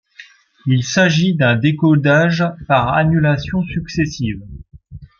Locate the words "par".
2.67-2.95